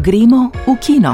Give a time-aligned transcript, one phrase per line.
[0.00, 1.12] Gremo v kino.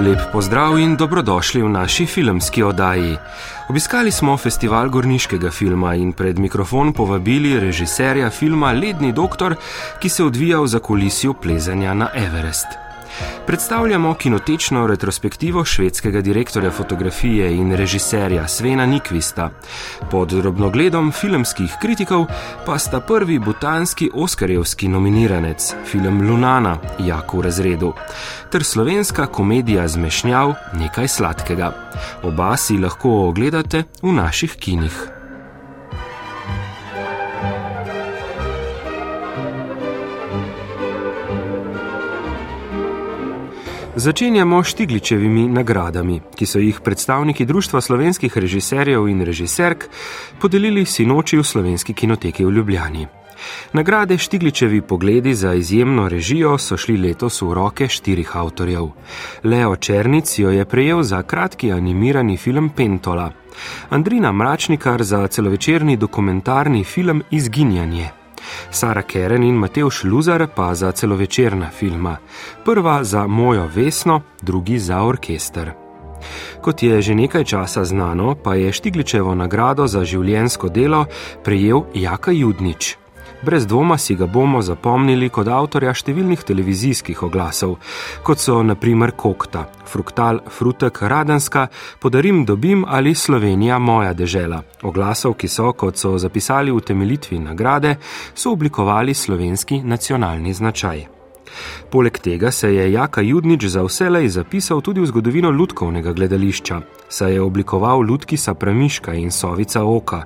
[0.00, 3.16] Lep pozdrav in dobrodošli v naši filmski oddaji.
[3.68, 9.56] Obiskali smo festival gorniškega filma in pred mikrofon povabili režiserja filma Ledni doktor,
[10.00, 12.83] ki se odvija v zakulisju plezanja na Everest.
[13.46, 19.50] Predstavljamo kinotečno retrospektivo švedskega direktorja fotografije in režiserja Svena Nikvista.
[20.10, 22.26] Pod drobnogledom filmskih kritikov
[22.66, 27.92] pa sta prvi butanski oskarjevski nominiranec, film Lunana, jako v razredu,
[28.50, 31.72] ter slovenska komedija Zmešnjav nekaj sladkega.
[32.22, 35.13] Oba si lahko ogledate v naših kinih.
[43.96, 49.84] Začenjamo Štigličevimi nagradami, ki so jih predstavniki Društva slovenskih režiserjev in režiserk
[50.40, 53.06] podelili sinoči v slovenski kinoteki v Ljubljani.
[53.72, 58.90] Nagrade Štigličevi pogledi za izjemno režijo so šli letos v roke štirih avtorjev.
[59.44, 63.30] Leo Černic jo je prejel za kratki animirani film Pentola,
[63.90, 68.23] Andrina Mračnikar za celovečerni dokumentarni film Izginjanje.
[68.70, 72.16] Sara Keren in Mateuš Luzar pa za celovečerna filma.
[72.64, 75.72] Prva za Mojo Vesno, drugi za orkester.
[76.60, 81.06] Kot je že nekaj časa znano, pa je Štigličevo nagrado za življensko delo
[81.44, 83.03] prejel Jaka Judnič.
[83.44, 87.74] Brez dvoma si ga bomo zapomnili kot avtorja številnih televizijskih oglasov,
[88.24, 91.66] kot so naprimer Kokta, Fruktal, Frutek, Radenska,
[92.00, 94.62] Podarim dobim ali Slovenija moja dežela.
[94.82, 97.98] Oglasov, ki so, kot so zapisali v temeljitvi nagrade,
[98.34, 101.13] so oblikovali slovenski nacionalni značaj.
[101.90, 107.32] Poleg tega se je Jaka Judnič za vselej zapisal tudi v zgodovino lutkovnega gledališča, saj
[107.32, 110.24] je oblikoval lutkisa Premiška in Sovica Oka.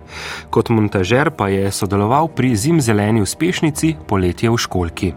[0.50, 5.12] Kot montažer pa je sodeloval pri zimzeleni uspešnici Poletje v školki.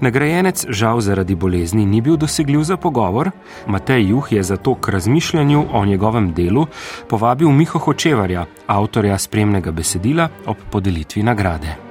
[0.00, 3.30] Nagrajenec žal zaradi bolezni ni bil dosegljiv za pogovor,
[3.66, 6.66] Matej Juh je zato k razmišljanju o njegovem delu
[7.08, 11.83] povabil Miho Hočevarja, avtorja spremnega besedila ob podelitvi nagrade.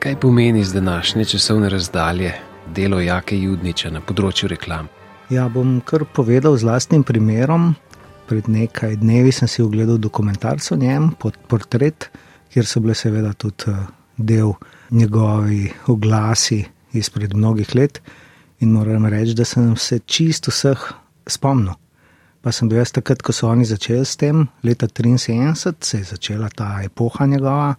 [0.00, 2.32] Kaj pomeni z današnje časovne razdalje
[2.74, 4.86] delo Jake Judniča na področju reklam?
[5.28, 7.74] Ja, bom kar povedal z vlastnim primerom.
[8.24, 12.08] Pred nekaj dnevi sem si ogledal dokumentarco o njem, pod portret,
[12.48, 13.84] kjer so bile seveda tudi eh,
[14.16, 14.54] del
[14.88, 16.62] njegovi oglasi
[16.96, 18.00] izpred mnogih let.
[18.64, 20.80] In moram reči, da sem se čisto vseh
[21.28, 21.76] spomnil.
[22.40, 26.04] Pa sem bil jaz takrat, ko so oni začeli s tem, leta 73, se je
[26.08, 27.74] začela ta epoha njegova,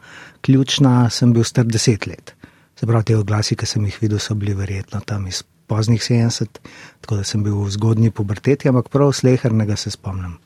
[0.46, 2.36] ključna, sem bil star deset let.
[2.78, 6.62] Se pravi, te oglasi, ki sem jih videl, so bili verjetno tam iz poznih 70,
[7.02, 10.38] tako da sem bil v zgodnji puberteti, ampak prav slehernega se spomnim.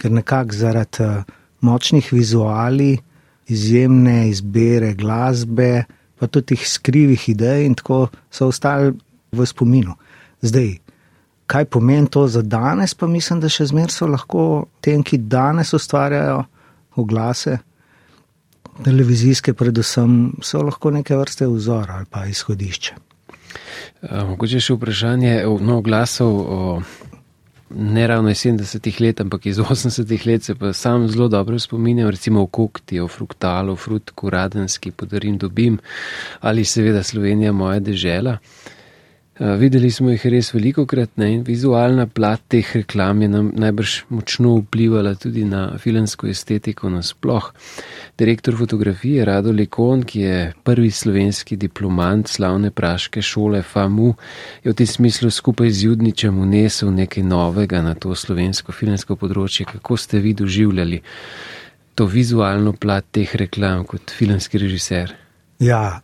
[0.00, 1.22] Ker nekako zaradi uh,
[1.60, 2.94] močnih vizuali,
[3.50, 5.84] izjemne izbire glasbe,
[6.16, 8.94] pa tudi tih skrivih idej in tako so ostali
[9.32, 9.96] v spominu.
[10.40, 10.78] Zdaj,
[11.50, 14.44] kaj pomeni to za danes, pa mislim, da še zmeraj so lahko
[14.84, 16.44] tem, ki danes ustvarjajo
[17.00, 17.58] oglase,
[18.84, 20.16] televizijske, predvsem,
[20.46, 22.94] so lahko neke vrste vzor ali pa izhodišče.
[24.30, 26.60] Mogoče še vprašanje no, oglasov o
[27.70, 32.08] ne ravno iz 70-ih let, ampak iz 80-ih let se pa sam zelo dobro spominjam,
[32.10, 35.78] recimo o kokti, o fruktalu, frutku, radenski, podarim dobim
[36.40, 38.38] ali seveda Slovenija moja dežela.
[39.40, 41.30] Videli smo jih res veliko krat ne?
[41.32, 47.46] in vizualna plat teh reklam je nam najbrž močno vplivala tudi na filmsko estetiko nasploh.
[48.18, 54.12] Direktor fotografije Rado Lekon, ki je prvi slovenski diplomant slavne praške šole FAMU,
[54.64, 59.64] je v tem smislu skupaj z Judničem unesel nekaj novega na to slovensko filmsko področje.
[59.72, 61.00] Kako ste vi doživljali
[61.94, 65.16] to vizualno plat teh reklam kot filmski režiser?
[65.60, 66.00] Ja,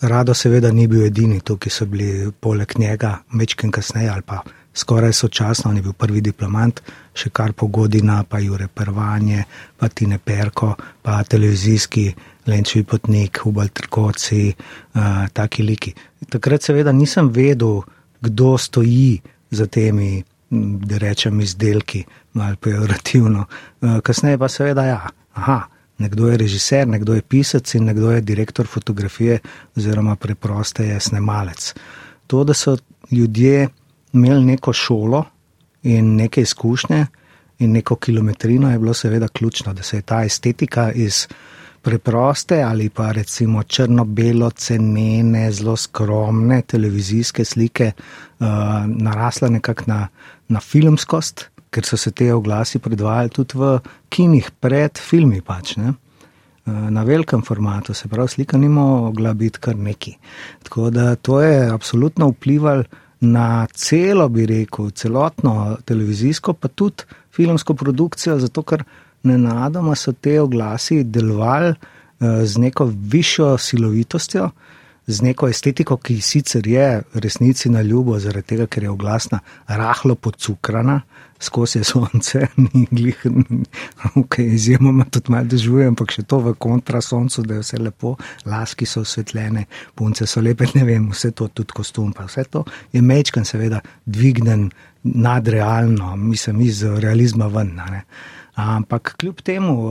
[0.00, 4.42] Rado seveda ni bil edini, tukaj so bili poleg njega, večkrat kasneje ali pa
[4.76, 6.82] skoraj sočasno, on je bil prvi diplomant,
[7.16, 9.44] še kar pogodina, pa Jure Prvanje,
[9.78, 12.10] pa Tine Perko, pa televizijski
[12.46, 15.94] Lenčevi potnik, Ubal Trkoci, uh, taki liki.
[16.28, 17.80] Takrat seveda nisem vedel,
[18.20, 22.04] kdo stoji za temi, da rečem, izdelki,
[22.36, 23.46] malo pejorativno.
[23.80, 25.00] Uh, kasneje pa seveda ja,
[25.34, 25.58] aha.
[25.98, 29.38] Nekdo je režiser, nekdo je pisec in nekdo je direktor fotografije,
[29.76, 31.74] oziroma preproste je snemalec.
[32.26, 32.76] To, da so
[33.10, 33.68] ljudje
[34.12, 35.24] imeli neko šolo
[35.82, 37.06] in neke izkušnje
[37.58, 41.26] in neko kilometrino, je bilo seveda ključno, da se je ta estetika iz
[41.82, 48.46] preproste ali pa recimo črno-belo, cenene, zelo skromne televizijske slike uh,
[48.86, 50.08] narasla nekako na,
[50.48, 53.78] na filmskost ker so se te oglasi predvajali tudi v
[54.08, 55.40] kinih pred filmi.
[55.44, 55.94] Pač, ne?
[56.66, 60.16] Na velikem formatu, se pravi, slika ni mogla biti kar neki.
[60.66, 62.84] Tako da to je absolutno vplivalo
[63.20, 68.82] na celo, bi rekel, celotno televizijsko, pa tudi filmsko produkcijo, zato ker
[69.22, 71.74] nenadoma so te oglasi delovali
[72.20, 74.50] z neko višjo silovitostjo,
[75.06, 80.14] z neko estetiko, ki sicer je resnici na ljubo, zaradi tega, ker je oglasna rahlo
[80.14, 81.00] podcukrana,
[81.40, 83.26] skozi sonce, ni glih,
[84.16, 88.16] ok, izjemoma tudi malo dežuje, ampak še to v kontra soncu, da je vse lepo,
[88.48, 92.64] laski so osvetljene, punce so lepe, ne vem, vse to, tudi kostum, pa vse to
[92.92, 94.70] je mečkan, seveda, dvignen
[95.06, 97.76] nadrealno, mislim, iz realizma ven.
[97.76, 98.02] Ne.
[98.56, 99.90] Ampak kljub temu,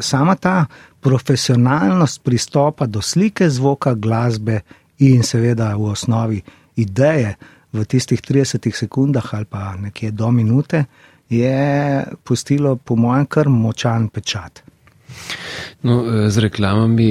[0.00, 0.66] sama ta
[1.00, 4.60] profesionalnost pristopa do slike, zvoka, glasbe
[5.04, 6.40] in seveda v osnovi
[6.76, 7.36] ideje
[7.72, 10.84] v tistih 30 sekundah ali pa nekje do minute,
[11.28, 14.62] je pustilo, po mojem, kar močan pečat.
[15.82, 17.10] No, z reklamami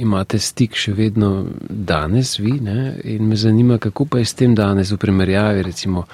[0.00, 2.94] imate stik še vedno danes, vi, ne?
[3.04, 6.06] in me zanima, kako pa je s tem danes v primerjavi, recimo.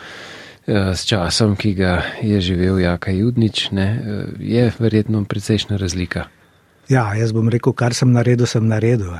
[0.66, 3.88] S časom, ki ga je živel Jaka Judnič, ne,
[4.40, 6.24] je verjetno precejšna razlika.
[6.88, 9.12] Ja, jaz bom rekel, kar sem naredil, sem naredil.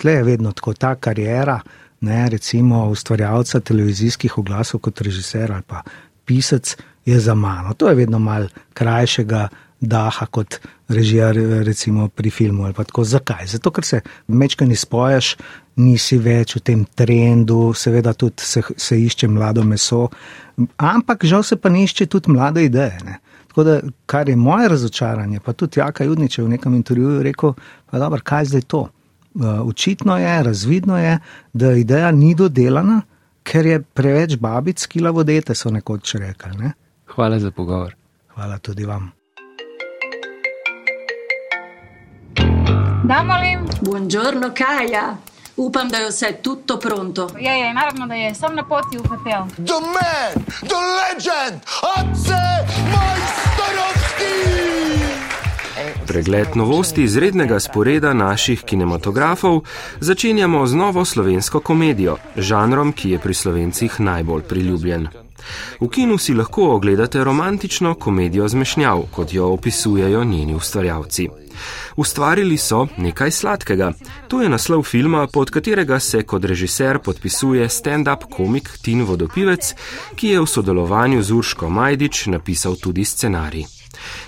[0.00, 1.58] Tle je vedno tako ta karijera,
[2.00, 5.82] ne, recimo ustvarjalca televizijskih oglasov kot režiser ali pa
[6.24, 7.74] pisec je za mano.
[7.74, 9.48] To je vedno mal krajšega
[9.88, 10.58] daha kot
[10.88, 11.32] režija
[11.64, 13.04] recimo pri filmu ali pa tako.
[13.04, 13.46] Zakaj?
[13.46, 15.36] Zato, ker se mečkaj ni spoješ,
[15.76, 20.08] nisi več v tem trendu, seveda tudi se, se išče mlado meso,
[20.76, 22.98] ampak žal se pa ne išče tudi mlade ideje.
[23.04, 23.18] Ne?
[23.48, 27.54] Tako da, kar je moje razočaranje, pa tudi Jaka Judnič v nekem intervjuju rekel,
[27.90, 28.88] pa dobro, kaj zdaj to?
[29.66, 31.18] Očitno je, razvidno je,
[31.52, 33.00] da ideja ni dodelana,
[33.42, 36.54] ker je preveč babic, ki lavodete, so nekoč rekli.
[36.58, 36.72] Ne?
[37.14, 37.94] Hvala za pogovor.
[38.34, 39.10] Hvala tudi vam.
[43.04, 43.60] Da, molim.
[43.80, 45.16] Buongiorno, Kaja.
[45.56, 47.28] Upam, da je vse tutto pronto.
[47.38, 49.42] Je, je, naravno, da je, sem na poti v hotel.
[49.56, 51.60] The man, the legend,
[51.96, 52.40] Ace
[52.94, 54.34] Majsterovski!
[56.06, 59.60] Pregled novosti izrednega sporeda naših kinematografov
[60.00, 65.08] začenjamo z novo slovensko komedijo, žanrom, ki je pri slovencih najbolj priljubljen.
[65.80, 71.43] V kinu si lahko ogledate romantično komedijo zmešnjav, kot jo opisujejo njeni ustvarjalci.
[71.96, 73.92] Ustvarili so nekaj sladkega.
[74.28, 79.74] To je naslov filma, pod katerega se kot režiser podpisuje stand-up komik Tin Vodopivec,
[80.14, 83.64] ki je v sodelovanju z Urško Majdič napisal tudi scenarij.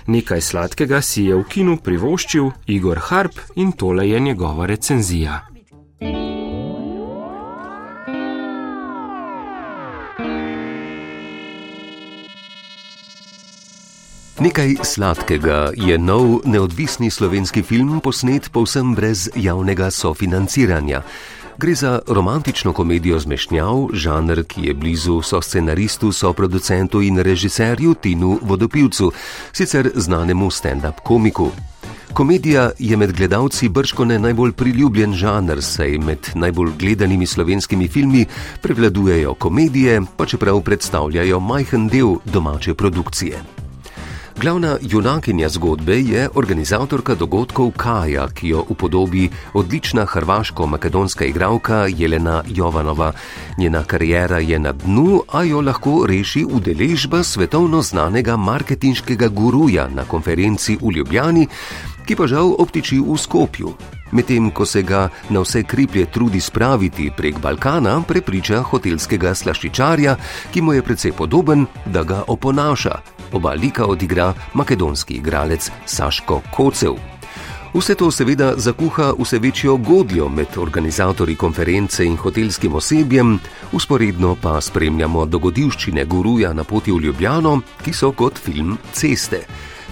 [0.07, 5.41] Nekaj sladkega si je v kinu privoščil Igor Harp in tole je njegova recenzija.
[14.37, 21.01] Nekaj sladkega je nov neodvisni slovenski film posnet povsem brez javnega sofinanciranja.
[21.57, 27.93] Gre za romantično komedijo zmešnjav, žanr, ki je blizu so scenaristu, so producentu in režiserju
[27.93, 29.11] Tinu Vodopivcu,
[29.51, 31.49] sicer znanemu stand-up komiku.
[32.13, 38.25] Komedija je med gledalci brškone najbolj priljubljen žanr, saj med najbolj gledanimi slovenskimi filmi
[38.61, 43.56] prevladujejo komedije, pa čeprav predstavljajo majhen del domače produkcije.
[44.41, 53.11] Glavna junakinja zgodbe je organizatorka dogodkov Kaja, ki jo upodobi odlična hrvaško-makedonska igralka Jelena Jovanova.
[53.57, 60.05] Njena karijera je na dnu, a jo lahko reši udeležba svetovno znanega marketinškega guruja na
[60.05, 61.47] konferenci v Ljubljani,
[62.05, 63.73] ki pa žal obtiči v Skopju.
[64.11, 70.15] Medtem ko se ga na vse kriplje trudi spraviti prek Balkana, prepriča hotelskega slaščičarja,
[70.53, 73.16] ki mu je precej podoben, da ga oponaša.
[73.33, 76.95] Oba lika odigra makedonski igralec Saško Kocev.
[77.73, 83.39] Vse to seveda zakuha vse večjo godljo med organizatorji konference in hotelskim osebjem,
[83.71, 89.41] usporedno pa spremljamo dogodivščine guruja na poti v Ljubljano, ki so kot film ceste.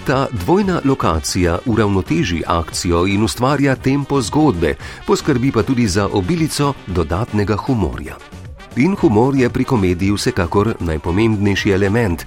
[0.06, 4.74] Ta dvojna lokacija uravnoteži akcijo in ustvarja tempo zgodbe,
[5.06, 8.16] poskrbi pa tudi za obilico dodatnega humorja.
[8.76, 12.24] In humor je pri komediji vsekakor najpomembnejši element.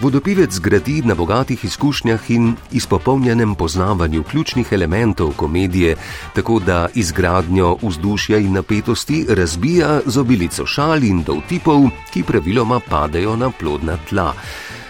[0.00, 5.96] Vodopivec gradi na bogatih izkušnjah in izpopolnjenem poznavanju ključnih elementov komedije,
[6.34, 13.36] tako da izgradnjo vzdušja in napetosti razbija z obilico šal in dovtipov, ki praviloma padajo
[13.36, 14.34] na plodna tla.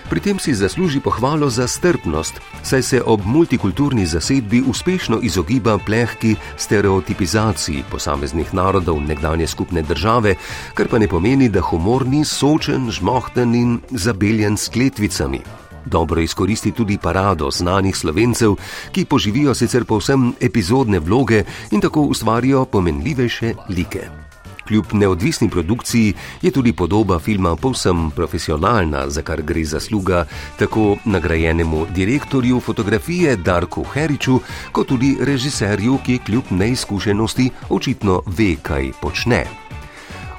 [0.06, 6.36] Pri tem si zasluži pohvalo za strpnost, saj se ob multikulturni zasedbi uspešno izogiba plehki
[6.56, 10.34] stereotipizaciji posameznih narodov nekdanje skupne države,
[10.74, 15.40] kar pa ne pomeni, da humor ni sočen, žmohten in zabeljen s kletvicami.
[15.86, 18.54] Dobro izkoristi tudi parado znanih slovencev,
[18.92, 24.25] ki poživijo sicer povsem epizodne vloge in tako ustvarijo pomenljivejše like.
[24.66, 30.24] Kljub neodvisni produkciji je tudi podoba filma povsem profesionalna, za kar gre zasluga
[30.58, 34.40] tako nagrajenemu direktorju fotografije Darku Heriču,
[34.72, 39.46] kot tudi režiserju, ki kljub neizkušenosti očitno ve, kaj počne.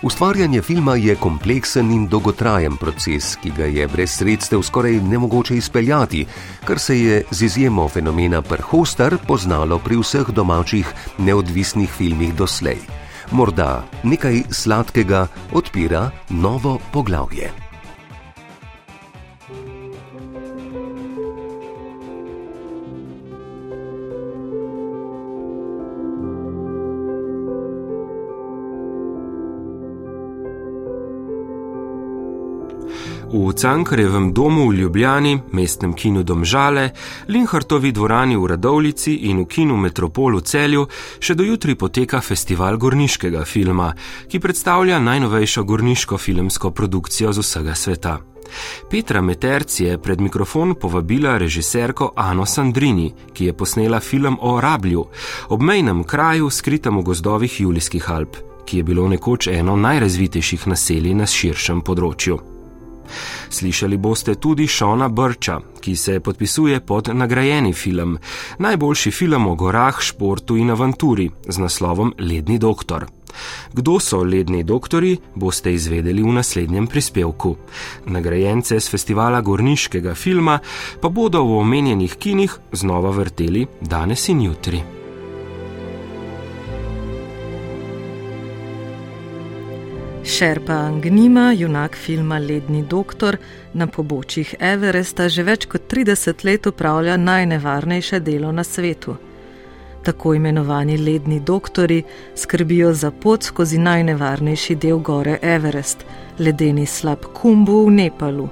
[0.02, 6.26] Ustvarjanje filma je kompleksen in dolgotrajen proces, ki ga je brez sredstev skoraj nemogoče izpeljati,
[6.66, 13.84] kar se je z izjemo fenomena Prhostar poznalo pri vseh domačih neodvisnih filmih doslej morda
[14.04, 17.67] nekaj sladkega odpira novo poglavje.
[33.38, 36.90] V Cankarjevem domu v Ljubljani, mestnem kinu Domžale,
[37.28, 40.88] Linhartovi dvorani v Radovlici in v kinu Metropol v Celju
[41.22, 43.92] še dojutri poteka festival gorniškega filma,
[44.26, 48.18] ki predstavlja najnovejšo gorniško filmsko produkcijo z vsega sveta.
[48.90, 55.06] Petra Meterci je pred mikrofon povabila režiserko Ano Sandrini, ki je posnela film o Rablju,
[55.54, 61.30] obmejnem kraju skritem v gozdovih Julijskih Alp, ki je bilo nekoč eno najrazvitejših naselij na
[61.30, 62.57] širšem področju.
[63.50, 68.18] Slišali boste tudi Šona Brča, ki se podpisuje pod nagrajeni film,
[68.60, 73.06] najboljši film o gorah, športu in avanturi z naslovom Ledni doktor.
[73.74, 77.56] Kdo so ledni doktori, boste izvedeli v naslednjem prispevku.
[78.06, 80.60] Nagrajence z festivala gorniškega filma
[81.02, 84.97] pa bodo v omenjenih kinih znova vrteli danes in jutri.
[90.28, 93.38] Šerpa Angnima, junak filma Ledni doktor,
[93.74, 99.16] na pobočjih Everesta že več kot 30 let upravlja najnevarnejše delo na svetu.
[100.04, 102.04] Tako imenovani ledni doktori
[102.36, 106.04] skrbijo za pot skozi najnevarnejši del gore Everest,
[106.40, 108.50] ledeni slab Kumbu v Nepalu.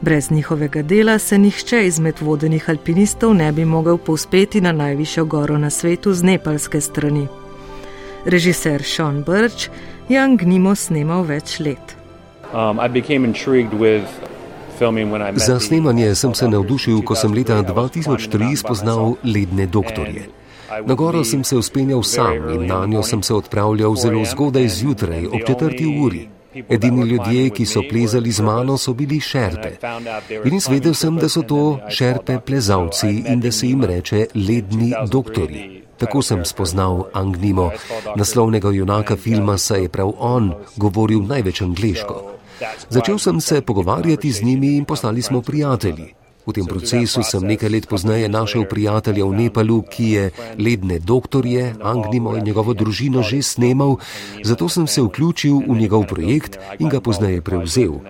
[0.00, 5.58] Brez njihovega dela se nihče izmed vodenih alpinistov ne bi mogel povzpeti na najvišjo goro
[5.58, 7.39] na svetu z nepalske strani.
[8.24, 9.70] Režiser Sean Birch
[10.08, 11.96] je Angnimo snemal več let.
[12.52, 12.80] Um,
[15.36, 20.28] Za snemanje sem se navdušil, ko sem leta 2003 spoznal ledne doktorje.
[20.86, 25.26] Na goro sem se uspenjal sam in na njo sem se odpravljal zelo zgodaj zjutraj,
[25.26, 26.28] ob četrti uri.
[26.68, 29.76] Edini ljudje, ki so plezali z mano, so bili šerpe.
[30.44, 35.79] In izvedel sem, da so to šerpe plezalci in da se jim reče ledni doktori.
[36.00, 37.70] Tako sem spoznal Angnimo,
[38.16, 42.16] naslovnega junaka filma, saj je prav on govoril največ angliško.
[42.88, 46.14] Začel sem se pogovarjati z njimi in postali smo prijatelji.
[46.46, 50.24] V tem procesu sem nekaj let pozneje našel prijatelja v Nepalu, ki je
[50.56, 54.00] ledne doktorje, Angnimo in njegovo družino že snemal,
[54.40, 58.00] zato sem se vključil v njegov projekt in ga pozneje prevzel.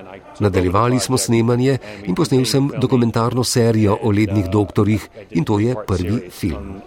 [0.41, 6.31] Nadaljevali smo snemanje in posnel sem dokumentarno serijo o lednih doktorjih in to je prvi
[6.31, 6.81] film.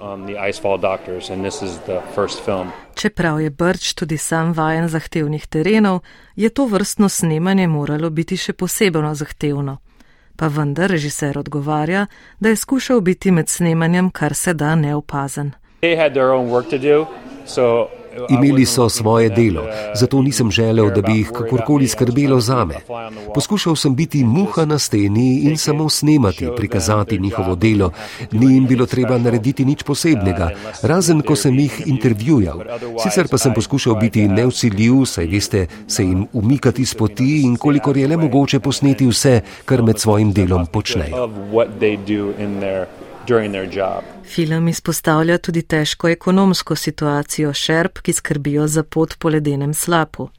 [2.96, 6.00] Čeprav je Brč tudi sam vajen zahtevnih terenov,
[6.36, 9.78] je to vrstno snemanje moralo biti še posebno zahtevno.
[10.36, 12.06] Pa vendar režiser odgovarja,
[12.40, 15.52] da je skušal biti med snemanjem kar se da neopazen.
[18.30, 19.64] Imeli so svoje delo,
[19.96, 22.76] zato nisem želel, da bi jih kakorkoli skrbelo zame.
[23.34, 27.92] Poskušal sem biti muha na steni in samo snemati, prikazati njihovo delo.
[28.32, 30.50] Ni jim bilo treba narediti nič posebnega,
[30.82, 32.62] razen ko sem jih intervjujal.
[33.04, 37.98] Sicer pa sem poskušal biti neusiljiv, saj veste, se jim umikati z poti in kolikor
[37.98, 41.30] je le mogoče posneti vse, kar med svojim delom počnejo.
[44.24, 50.30] Film izpostavlja tudi težko ekonomsko situacijo šerp, ki skrbijo za pot po ledenem slapu.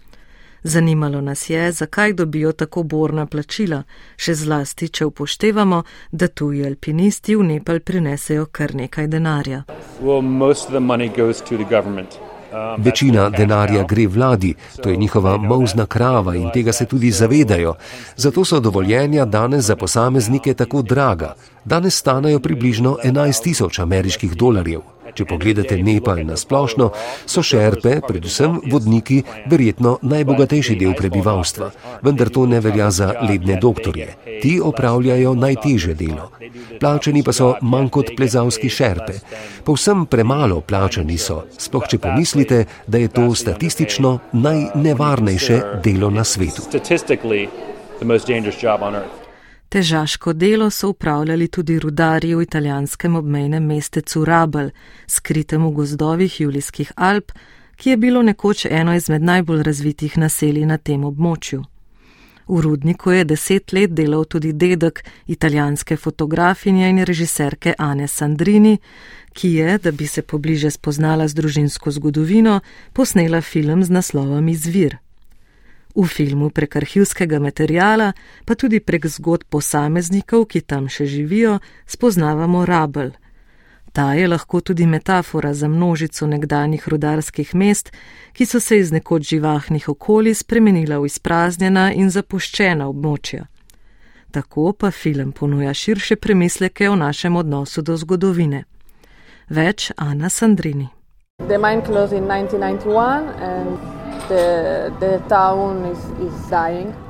[0.63, 3.83] Zanimalo nas je, zakaj dobijo tako borna plačila,
[4.17, 9.65] še zlasti, če upoštevamo, da tuji alpinisti v Nepal prinesejo kar nekaj denarja.
[10.01, 10.23] Well,
[12.79, 17.75] Večina denarja gre vladi, to je njihova mozna krava in tega se tudi zavedajo.
[18.17, 21.35] Zato so dovoljenja danes za posameznike tako draga.
[21.65, 24.81] Danes stanejo približno 11 tisoč ameriških dolarjev.
[25.15, 26.91] Če pogledate Nepal na splošno,
[27.27, 31.71] so šerpe, predvsem vodniki, verjetno najbogatejši del prebivalstva,
[32.03, 34.09] vendar to ne velja za ledne doktorje.
[34.43, 36.31] Ti opravljajo najteže delo.
[36.81, 39.21] Plačani pa so manj kot plezalski šerpe.
[39.65, 46.67] Povsem premalo plačani so, sploh če pomislite, da je to statistično najnevarnejše delo na svetu.
[49.75, 54.71] Težaško delo so upravljali tudi rudarji v italijanskem obmejnem mestecu Rabel,
[55.07, 57.33] skritem v gozdovih Julijskih Alp,
[57.77, 61.65] ki je bilo nekoč eno izmed najbolj razvitih naselij na tem območju.
[62.49, 68.79] V rudniku je deset let delal tudi dedek italijanske fotografinje in režiserke Ane Sandrini,
[69.33, 72.61] ki je, da bi se pobliže spoznala z družinsko zgodovino,
[72.93, 75.04] posnela film z naslovom Izvir.
[75.95, 78.13] V filmu prek arhivskega materijala,
[78.45, 83.13] pa tudi prek zgodb posameznikov, ki tam še živijo, spoznavamo rabel.
[83.95, 87.93] Ta je lahko tudi metafora za množico nekdanjih rudarskih mest,
[88.33, 93.47] ki so se iz nekoč živahnih okolij spremenila v izpraznjena in zapuščena območja.
[94.35, 98.65] Tako pa film ponuja širše premisleke o našem odnosu do zgodovine.
[99.49, 100.89] Več Ana Sandrini.
[101.49, 103.79] The mine closed in 1991 and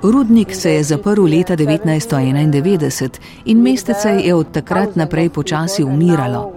[0.03, 6.53] Rudnik se je zaprl leta 1991 in mestece je od takrat naprej počasi umiralo.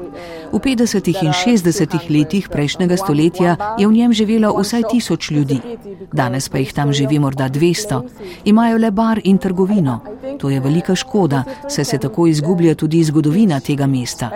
[0.51, 1.23] V 50.
[1.23, 2.09] in 60.
[2.09, 5.59] letih prejšnjega stoletja je v njem živelo vsaj tisoč ljudi,
[6.13, 8.01] danes pa jih tam živi morda 200.
[8.45, 9.99] Imajo le bar in trgovino.
[10.39, 14.31] To je velika škoda, saj se tako izgublja tudi zgodovina tega mesta.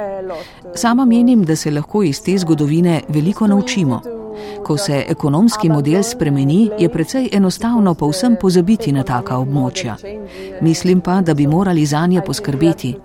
[0.76, 4.21] Sama menim, da se lahko iz te zgodovine veliko naučimo.
[4.64, 9.96] Ko se ekonomski model spremeni, je precej enostavno povsem pozabiti na taka območja.
[10.62, 12.96] Mislim pa, da bi morali za nje poskrbeti.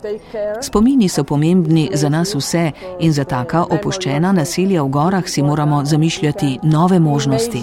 [0.62, 5.84] Spomini so pomembni za nas vse in za taka opuščena naselja v gorah si moramo
[5.84, 7.62] zamišljati nove možnosti.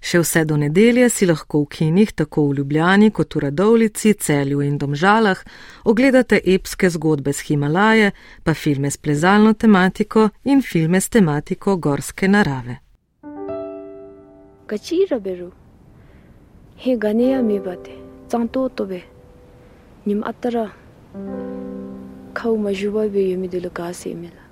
[0.00, 4.62] Še vse do nedelje si lahko v kinih, tako v Ljubljani kot v Radovlici, Celju
[4.62, 5.42] in Domžalah,
[5.84, 8.12] ogledate epske zgodbe z Himalaje,
[8.44, 12.78] pa filme s plezalno tematiko in filme s tematiko gorske narave.
[14.66, 15.50] Kachira beru,
[16.76, 17.96] he ganeja mi bate,
[18.30, 19.00] canto tobe,
[20.06, 20.68] njim atara,
[22.32, 24.47] kau ma živoj bi jumi delokasi imela.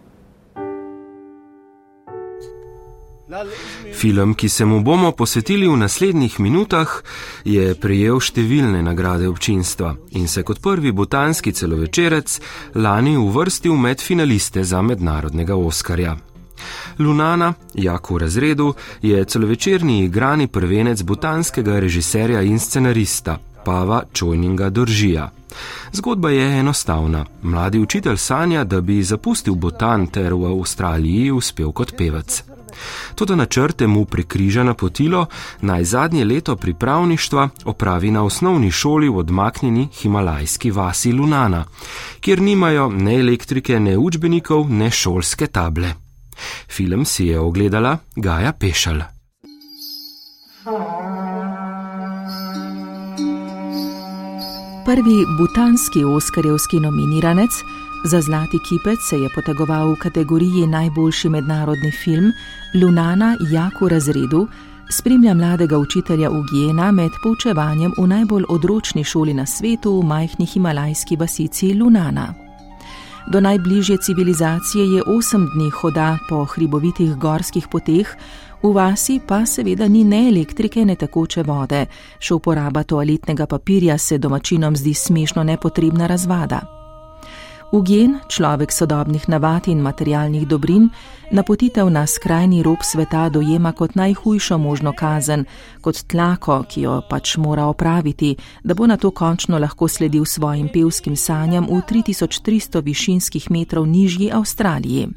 [3.94, 7.02] Film, ki se mu bomo posvetili v naslednjih minutah,
[7.44, 12.38] je prejel številne nagrade občinstva in se kot prvi botanski celovečerec
[12.74, 16.16] lani uvrstil med finaliste za mednarodnega Oskarja.
[16.98, 25.30] Lunana, jako v razredu, je celovečerni igrani prvenec botanskega režiserja in scenarista Pava Čojninga Doržija.
[25.92, 27.24] Zgodba je enostavna.
[27.42, 32.55] Mladi učitelj sanja, da bi zapustil botan ter v Avstraliji uspel kot pevec.
[33.14, 35.26] Toda načrte mu prekriža napotilo
[35.60, 41.64] naj zadnje leto pripravništva opravi na osnovni šoli v odmaknjeni himalajski vasi Lunana,
[42.20, 45.94] kjer nimajo ne elektrike, ne učbenikov, ne šolske table.
[46.68, 49.00] Film si je ogledala Gaja Pešal.
[54.86, 57.50] Prvi butanski oskarjevski nominiranec
[58.04, 62.32] Za zlati kipec se je potegoval v kategoriji najboljši mednarodni film
[62.74, 64.48] Lunana Jaku razredu,
[64.90, 71.16] spremlja mladega učitelja Ugijena med poučevanjem v najbolj odročni šoli na svetu v majhni himalajski
[71.16, 72.34] vasici Lunana.
[73.32, 78.16] Do najbližje civilizacije je osem dni hoda po hribovitih gorskih poteh,
[78.62, 81.86] v vasi pa seveda ni ne elektrike, ne tekoče vode,
[82.18, 86.75] še uporaba toaletnega papirja se domačinom zdi smešno nepotrebna razvada.
[87.72, 90.86] Ugen, človek sodobnih navad in materialnih dobrin,
[91.32, 95.44] napotitev na skrajni rob sveta dojema kot najhujšo možno kazen,
[95.80, 100.68] kot tlako, ki jo pač mora opraviti, da bo na to končno lahko sledil svojim
[100.68, 105.08] pevskim sanjam v 3300 višinskih metrov nižji Avstraliji.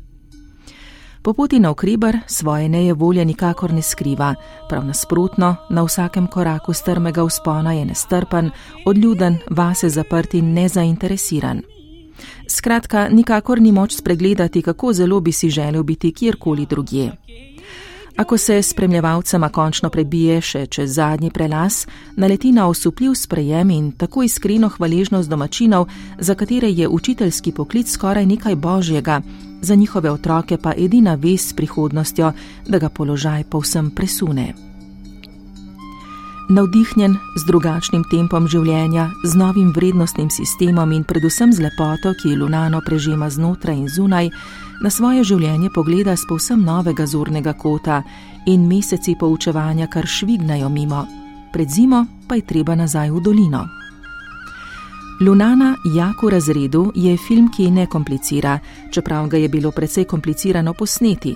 [1.22, 4.36] Po poti na okribar svoje neje volje nikakor ne skriva,
[4.70, 8.52] prav nasprotno, na vsakem koraku strmega vzpona je nestrpen,
[8.86, 11.62] odljuden, vase zaprt in nezainteresiran.
[12.50, 17.12] Skratka, nikakor ni moč spregledati, kako zelo bi si želel biti kjerkoli drugje.
[18.16, 24.24] Ako se spremljevalcema končno prebije še čez zadnji prelas, naleti na osupljiv sprejem in tako
[24.24, 25.88] iskreno hvaležnost domačinov,
[26.20, 29.22] za katere je učiteljski poklic skoraj nekaj božjega,
[29.62, 32.34] za njihove otroke pa edina vez s prihodnostjo,
[32.68, 34.69] da ga položaj povsem presune.
[36.50, 42.80] Navdihnjen z drugačnim tempom življenja, z novim vrednostnim sistemom in predvsem z lepoto, ki Lunano
[42.82, 44.32] prežema znotraj in zunaj,
[44.82, 48.00] na svoje življenje pogleda z povsem novega zornega kota
[48.50, 51.04] in meseci poučevanja kar švignajo mimo,
[51.54, 53.62] pred zimo pa je treba nazaj v dolino.
[55.22, 58.58] Lunana Jako razredu je film, ki ne komplicira,
[58.90, 61.36] čeprav ga je bilo precej komplicirano posneti.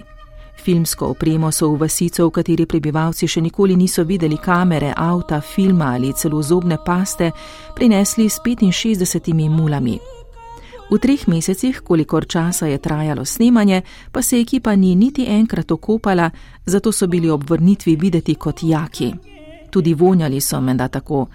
[0.56, 5.94] Filmsko opremo so v vasico, v kateri prebivalci še nikoli niso videli kamere, avta, filma
[5.94, 7.32] ali celo zobne paste,
[7.76, 10.00] prinesli s 65 mulami.
[10.92, 16.30] V treh mesecih, kolikor časa je trajalo snemanje, pa se ekipa ni niti enkrat okopala,
[16.66, 19.14] zato so bili ob vrnitvi videti kot jaki.
[19.72, 21.28] Tudi vonjali so menda tako.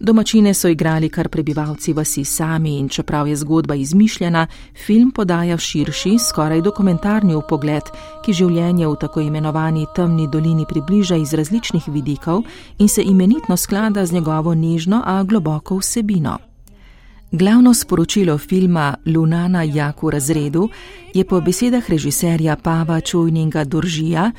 [0.00, 4.46] Domačine so igrali kar prebivalci vasi sami in čeprav je zgodba izmišljena,
[4.86, 7.82] film podaja širši, skoraj dokumentarni pogled,
[8.24, 12.42] ki življenje v tako imenovani temni dolini približa iz različnih vidikov
[12.78, 16.38] in se imenitno sklada z njegovo nežno, a globoko vsebino.
[17.32, 20.68] Glavno sporočilo filma Lunana Jaku razredu
[21.14, 24.32] je po besedah režiserja Pava Čujninga Doržija,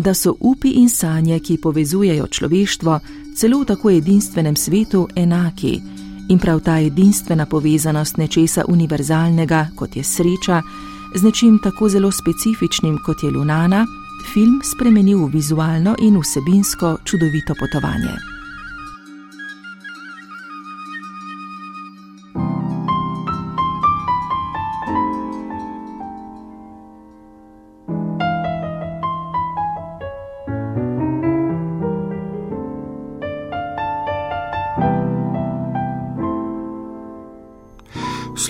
[0.00, 3.00] da so upi in sanje, ki povezujejo človeštvo,
[3.36, 5.80] celo v tako edinstvenem svetu enaki.
[6.30, 10.62] In prav ta edinstvena povezanost nečesa univerzalnega, kot je sreča,
[11.14, 13.86] z nečim tako zelo specifičnim, kot je Lunana,
[14.32, 18.29] film spremeni v vizualno in vsebinsko čudovito potovanje.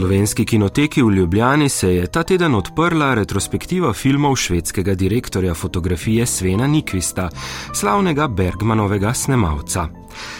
[0.01, 6.67] Slovenski kinoteki v Ljubljani se je ta teden odprla retrospektiva filmov švedskega direktorja fotografije Svena
[6.67, 7.29] Nikvista,
[7.73, 9.89] slavnega Bergmanovega snemalca.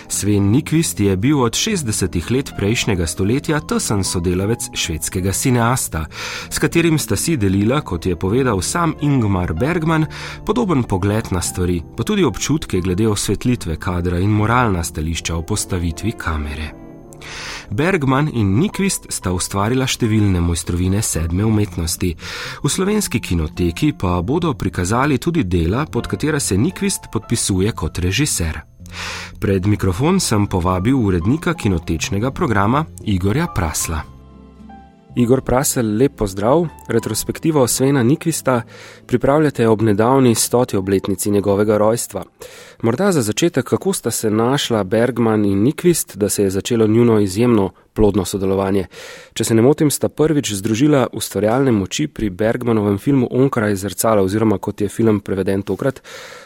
[0.09, 6.07] Sven Nikvist je bil od 60-ih let prejšnjega stoletja tesen sodelavec švedskega cineasta,
[6.51, 10.07] s katerim sta si delila, kot je povedal sam Ingmar Bergman,
[10.47, 16.13] podoben pogled na stvari, pa tudi občutke glede osvetlitve kadra in moralna stališča o postavitvi
[16.13, 16.81] kamere.
[17.71, 22.13] Bergman in Nikvist sta ustvarila številne mojstrovine sedme umetnosti.
[22.63, 28.63] V slovenski kinoteki pa bodo prikazali tudi dela, pod katera se Nikvist podpisuje kot režiser.
[29.41, 34.20] Pred mikrofon sem povabil urednika kinotečnega programa Igorja Prasla.
[35.17, 36.67] Igor Prasel, lep pozdrav.
[36.89, 38.63] Retrospektivo Svena Nikvista
[39.07, 42.25] pripravljate ob nedavni stoti obletnici njegovega rojstva.
[42.83, 47.21] Morda za začetek, kako sta se našla Bergman in Nikvist, da se je začelo njuno
[47.21, 48.87] izjemno plodno sodelovanje.
[49.33, 54.59] Če se ne motim, sta prvič združila ustvarjalne moči pri Bergmanovem filmu Onkraj zrcala, oziroma
[54.59, 56.03] kot je film preveden tokrat,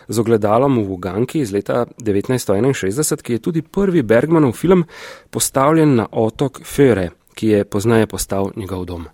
[0.08, 4.84] z ogledalom v Uganki iz leta 1961, ki je tudi prvi Bergmanov film
[5.30, 9.06] postavljen na otok Före ki je poznaje postal njegov dom.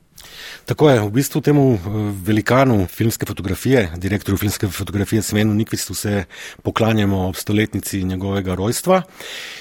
[0.64, 1.78] Tako je, v bistvu temu eh,
[2.24, 6.24] velikanu filmske fotografije, direktorju filmske fotografije Svenu Nikvistu se
[6.62, 9.02] poklanjamo ob stoletnici njegovega rojstva.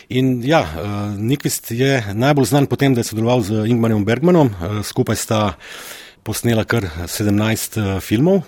[0.09, 4.47] In ja, eh, Nikvist je najbolj znan po tem, da je sodeloval z Ingmarjem Bergmanom,
[4.47, 5.53] eh, skupaj sta
[6.23, 8.41] posnela kar 17 filmov.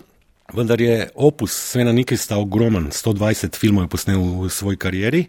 [0.53, 5.27] Vendar je opus Svena Nikvista ogromen, 120 filmov je posnel v svoji karieri.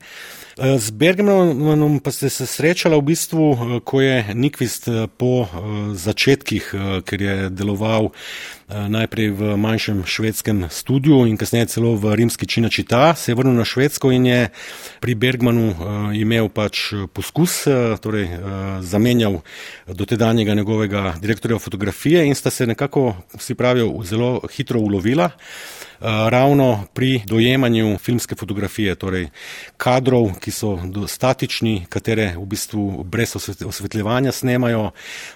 [0.59, 5.49] Eh, z Bergmanom pa ste se srečali v bistvu, eh, ko je Nikvist eh, po
[5.97, 6.75] začetkih,
[7.09, 8.13] ker je deloval
[8.89, 13.65] najprej v manjšem švedskem studiu in kasneje celo v rimski Činačita, se je vrnil na
[13.65, 14.41] Švedsko in je
[15.01, 15.75] pri Bergmanu
[16.15, 17.65] imel pač poskus,
[18.01, 18.29] torej
[18.81, 19.41] zamenjal
[19.87, 25.31] dotedanjega njegovega direktorja fotografije in sta se nekako, si pravijo, zelo hitro ulovila.
[26.03, 29.29] Eh, ravno pri dojemanju filmske fotografije, torej
[29.77, 34.91] kadrov, ki so statični, katere v bistvu brez osvetljevanja snemajo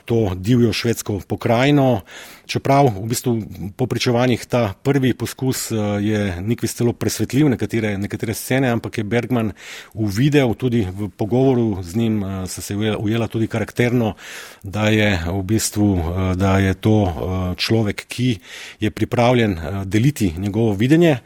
[0.04, 2.00] to divjo švedsko pokrajino.
[2.46, 3.32] Čeprav v bistvu
[3.76, 9.04] po pričevanjih ta prvi poskus eh, je Nikvis celo presvetljiv nekatere, nekatere scene, ampak je
[9.04, 9.52] Bergman
[9.94, 14.14] uvidel tudi v pogovoru z njim, eh, se je ujela tudi karakterno,
[14.62, 16.02] da je v bistvu,
[16.36, 16.96] da je to
[17.56, 18.38] človek, ki
[18.80, 21.18] je pripravljen deliti njegov njegovo videnje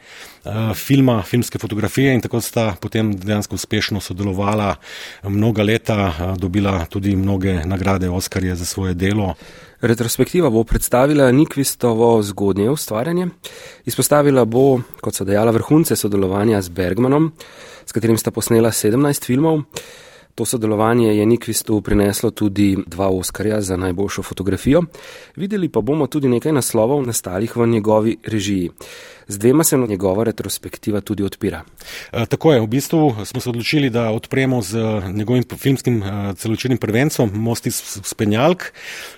[0.75, 4.75] filma, filmske fotografije in tako sta potem dejansko uspešno sodelovala
[5.23, 9.35] mnoga leta, dobila tudi mnoge nagrade Oskarje za svoje delo.
[9.81, 13.27] Retrospektiva bo predstavila Nikvistovo zgodnje ustvarjanje,
[13.85, 17.31] izpostavila bo, kot so dejala, vrhunce sodelovanja z Bergmanom,
[17.85, 19.63] s katerim sta posnela 17 filmov.
[20.41, 24.81] To sodelovanje je Nikvistu prineslo tudi dva Oskarja za najboljšo fotografijo.
[25.35, 28.71] Videli pa bomo tudi nekaj naslovov nastalih v njegovi režiji.
[29.27, 31.63] Z dvema se njegova retrospektiva tudi odpira.
[32.11, 34.77] E, tako je, v bistvu smo se odločili, da odpremo z
[35.13, 38.63] njegovim filmskim e, celočenim prvencem Most iz Spenjalk,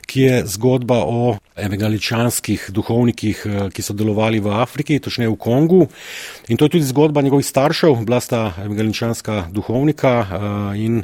[0.06, 5.88] ki je zgodba o evangeličanskih duhovnikih, e, ki so delovali v Afriki, točneje v Kongu.
[6.48, 10.14] In to je tudi zgodba njegovih staršev, bila sta evangeličanska duhovnika
[10.76, 11.04] in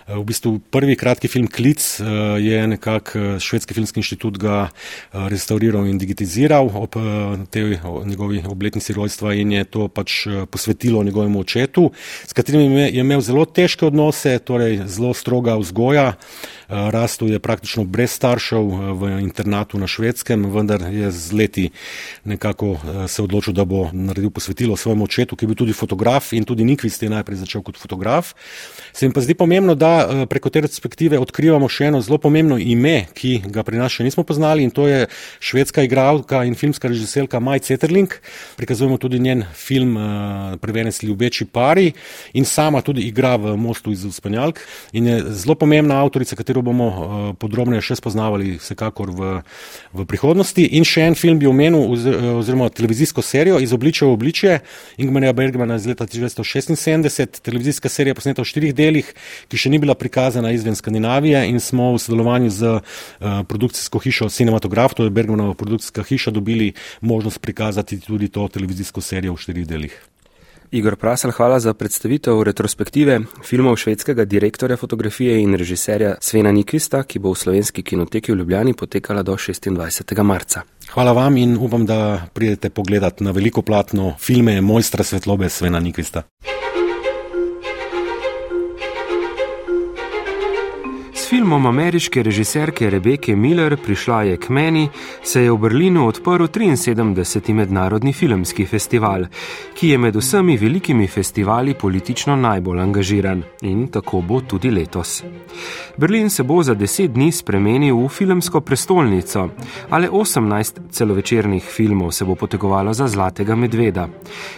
[0.07, 2.05] v bistvu prvi kratki film Klic eh,
[2.41, 4.69] je nekako eh, Švedski filmski inštitut ga
[5.13, 6.95] restauriral in digitiziral ob
[7.49, 11.91] tej njegovi obletnici rojstva in je to pač posvetilo njegovemu očetu,
[12.27, 16.13] s katerim je imel zelo težke odnose, torej zelo stroga vzgoja.
[16.67, 21.69] Rastel je praktično brez staršev v internatu na švedskem, vendar je z leti
[22.23, 26.47] nekako se odločil, da bo naredil posvetilo svojemu očetu, ki je bil tudi fotograf in
[26.47, 28.33] tudi Nikvist je najprej začel kot fotograf.
[28.93, 32.57] Se mi pa zdi pomembno, da Eh, preko te retrospektive odkrivamo še eno zelo pomembno
[32.57, 35.05] ime, ki ga pri nas še nismo poznali in to je
[35.43, 38.13] švedska igralka in filmska režiserka Maj Ceterling.
[38.57, 41.91] Prikazujemo tudi njen film uh, Prevenec ljubeči pari
[42.33, 44.61] in sama tudi igra v Mostu iz Spanjalk
[44.93, 49.31] in je zelo pomembna avtorica, katero bomo uh, podrobneje še spoznavali vsekakor v,
[49.93, 50.65] v prihodnosti.
[50.77, 52.07] In še en film bi omenil, oz,
[52.39, 54.59] oziroma televizijsko serijo iz obličja v obličje
[55.01, 59.13] Ingmarja Bergmana iz leta 1976, televizijska serija posneta v štirih delih,
[59.51, 62.81] ki še ni bila prikazana izven Skandinavije in smo v sodelovanju z uh,
[63.47, 69.33] produkcijsko hišo Cinematograf, to je Bergmanova produkcijska hiša, dobili možnost prikazati tudi to televizijsko serijo
[69.33, 70.01] v štirih delih.
[70.71, 77.19] Igor Prasel, hvala za predstavitev retrospektive filmov švedskega direktorja fotografije in režiserja Svena Nikvista, ki
[77.19, 80.23] bo v slovenski kinoteki v Ljubljani potekala do 26.
[80.23, 80.61] marca.
[80.93, 86.23] Hvala vam in upam, da pridete pogledat na veliko platno filme mojstra svetlobe Svena Nikvista.
[91.31, 94.89] Filmom ameriške režiserke Rebeke Miller Prišla je k meni
[95.23, 97.53] se je v Berlinu odprl 73.
[97.53, 99.23] mednarodni filmski festival,
[99.73, 105.23] ki je med vsemi velikimi festivali politično najbolj angažiran in tako bo tudi letos.
[105.97, 109.49] Berlin se bo za deset dni spremenil v filmsko prestolnico,
[109.89, 114.09] ali 18 celovečernih filmov se bo potegovalo za Zlatega medveda.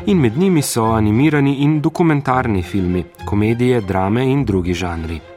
[0.05, 5.33] In med njimi so animirani in dokumentarni filmi, komedije, drame in drugi žanri.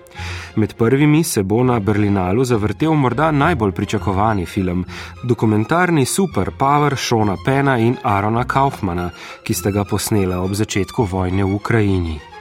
[0.56, 4.84] Med prvimi se bo na Berlinalu zavrtel morda najbolj pričakovani film,
[5.22, 9.10] dokumentarni Super Power Šona Pena in Arona Kaufmana,
[9.44, 12.35] ki sta ga posnela ob začetku vojne v Ukrajini.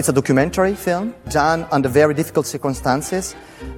[0.00, 3.36] It's a documentary film done under very difficult circumstances,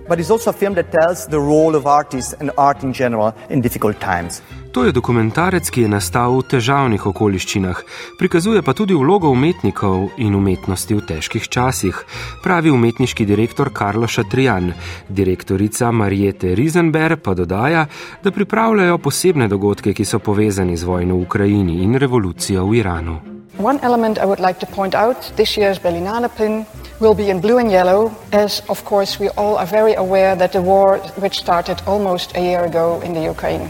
[0.09, 3.35] but it's also a film that tells the role of artists and art in general
[3.51, 4.41] in difficult times.
[4.73, 7.83] To je dokumentarec, ki je nastal v težavnih okoliščinah,
[8.23, 11.99] prikazuje pa tudi vlogo umetnikov in umetnosti v težkih časih,
[12.47, 14.71] pravi umetniški direktor Karlo Šatrijan.
[15.09, 17.89] Direktorica Marijete Rizenberg pa dodaja,
[18.23, 23.32] da pripravljajo posebne dogodke, ki so povezani z vojno v Ukrajini in revolucijo v Iranu.
[23.59, 26.67] One element I would like to point out this year's Berlinale pin
[27.01, 30.53] will be in blue and yellow, as of course we all are very aware that
[30.53, 33.69] the war, which started almost a year ago in the Ukraine.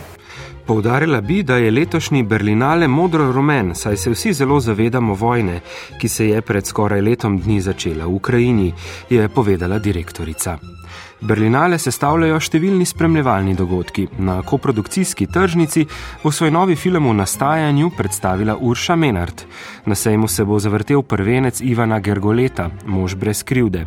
[0.67, 5.61] Poudarila bi, da je letošnji Berlinale modro-rumen, saj se vsi zelo zavedamo vojne,
[5.99, 8.73] ki se je pred skoraj letom dni začela v Ukrajini,
[9.11, 10.59] je povedala direktorica.
[11.23, 14.09] Berlinale sestavljajo številni spremljevalni dogodki.
[14.19, 15.85] Na koprodukcijski tržnici
[16.23, 19.45] bo svoj novi film v nastajanju predstavila Urša Menard.
[19.87, 23.85] Na sejmu se bo zavrtel prvenec Ivana Gergoleta, mož brez krivde.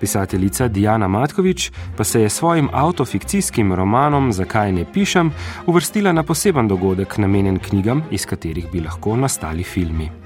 [0.00, 5.32] Pisateljica Diana Matkovič pa se je svojim autofikcijskim romanom Zakaj ne pišem
[5.66, 10.25] uvrstila na poseben dogodek namenjen knjigam, iz katerih bi lahko nastali filmi.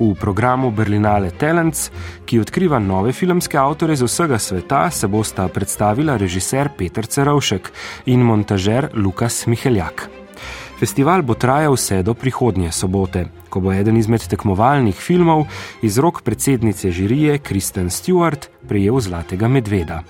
[0.00, 1.90] V programu Berlinale Talents,
[2.24, 7.68] ki odkriva nove filmske avtore z vsega sveta, se bosta predstavila režiser Peter Cerovšek
[8.06, 10.08] in montažer Lukas Miheljak.
[10.80, 15.44] Festival bo trajal vse do prihodnje sobote, ko bo eden izmed tekmovalnih filmov
[15.84, 20.00] iz rok predsednice žirije Kristen Stewart prejel Zlatega medveda.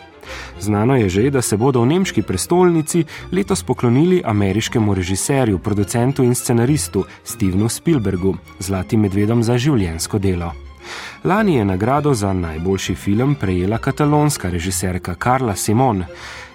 [0.61, 6.35] Znano je že, da se bodo v nemški prestolnici letos poklonili ameriškemu režiserju, producentu in
[6.35, 10.53] scenaristu Stevenu Spielbergu, Zlatim medvedom za življensko delo.
[11.25, 16.05] Lani je nagrado za najboljši film prejela katalonska režiserka Karla Simon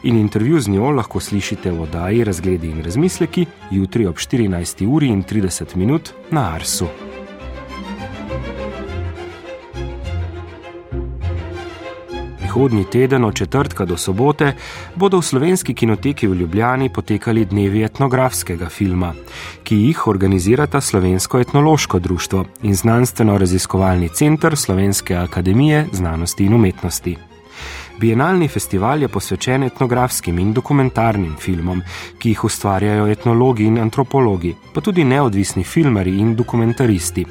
[0.04, 4.88] in intervju z njo lahko slišite v oddaji Razgledi in razmisleki jutri ob 14.
[4.88, 7.15] uri in 30 minut na Arsu.
[12.56, 14.54] Prihodnji teden od četrtka do sobote
[14.96, 19.14] bodo v slovenski kinoteki v Ljubljani potekali dnevi etnografskega filma,
[19.64, 27.18] ki jih organizirata Slovensko etnološko društvo in znanstveno-raziskovalni center Slovenske akademije znanosti in umetnosti.
[28.00, 31.80] Bienalni festival je posvečen etnografskim in dokumentarnim filmom,
[32.20, 37.26] ki jih ustvarjajo etnologi in antropologi, pa tudi neodvisni filmari in dokumentaristi.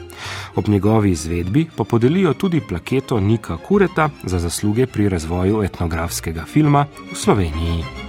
[0.57, 6.87] Ob njegovi izvedbi pa podelijo tudi plaketo Nika Kureta za zasluge pri razvoju etnografskega filma
[7.13, 8.04] v Sloveniji.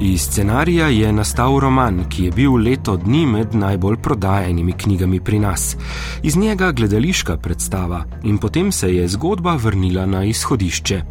[0.00, 5.38] Iz scenarija je nastal roman, ki je bil leto dni med najbolj prodajenimi knjigami pri
[5.38, 5.76] nas.
[6.22, 11.02] Iz njega gledališka predstava in potem se je zgodba vrnila na izhodišče.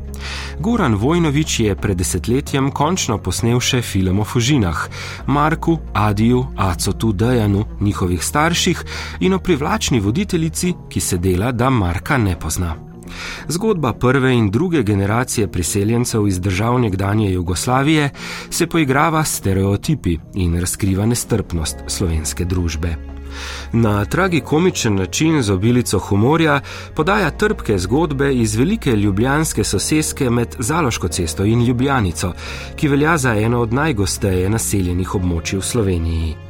[0.60, 4.88] Goran Vojnovič je pred desetletjem končno posnel še film o Fužinah,
[5.28, 8.86] Marku, Adiju, Acotu, Dejanu, njihovih starših
[9.20, 12.95] in o privlačni voditeljici, ki se dela, da Marka ne pozna.
[13.48, 18.10] Zgodba prve in druge generacije priseljencev iz držav nekdanje Jugoslavije
[18.50, 22.96] se poigrava s stereotipi in razkriva nestrpnost slovenske družbe.
[23.74, 26.62] Na tragikomičen način z obilico humorja
[26.96, 32.34] podaja trpke zgodbe iz velike ljubljanske soseske med Zaloško cesto in Ljubljanico,
[32.76, 36.45] ki velja za eno od najgosteje naseljenih območij v Sloveniji.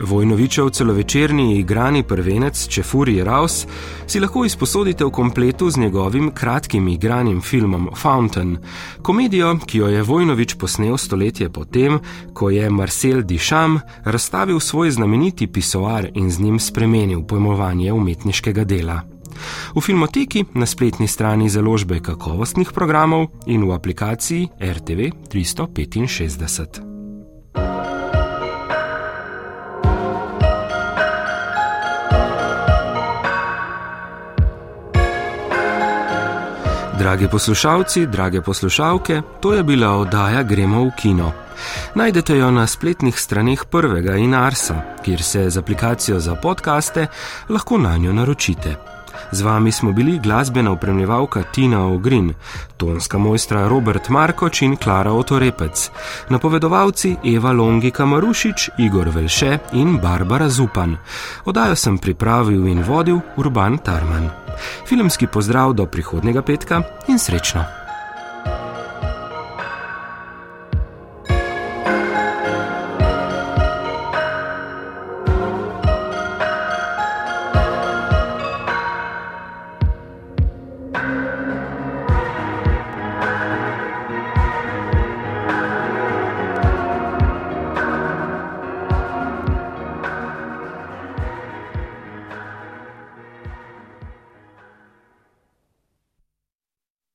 [0.00, 3.66] Vojnovičev celovečerni igrani prvenec Čefuri Raus
[4.06, 8.56] si lahko izposodite v kompletu z njegovim kratkim igranim filmom Fountain,
[9.02, 11.98] komedijo, ki jo je Vojnovič posnel stoletje potem,
[12.32, 19.00] ko je Marcel Dišam razstavil svoj znameniti pisoar in z njim spremenil pojmovanje umetniškega dela.
[19.74, 26.89] V filmoteki na spletni strani založbe kakovostnih programov in v aplikaciji RTV 365.
[37.00, 41.32] Drage poslušalci, drage poslušalke, to je bila oddaja Gremo v kino.
[41.94, 47.06] Najdete jo na spletnih straneh prvega in Arsa, kjer se z aplikacijo za podkaste
[47.48, 48.89] lahko na njo naročite.
[49.32, 52.34] Z vami smo bili glasbena upremljevalka Tina Ogrin,
[52.76, 55.90] tonska mojstra Robert Markoč in Klara Otorepec,
[56.28, 60.96] napovedovalci Eva Longi Kamarušič, Igor Velše in Barbara Zupan.
[61.44, 64.30] Odajo sem pripravil in vodil Urban Tarman.
[64.86, 67.79] Filmski pozdrav do prihodnega petka in srečno!